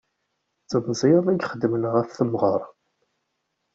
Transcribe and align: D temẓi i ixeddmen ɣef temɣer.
D 0.63 0.67
temẓi 0.69 1.11
i 1.31 1.35
ixeddmen 1.37 1.83
ɣef 1.93 2.09
temɣer. 2.17 2.61